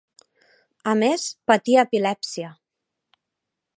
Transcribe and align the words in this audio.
A 0.93 0.95
més, 1.01 1.27
patia 1.51 1.85
epilèpsia. 1.89 2.51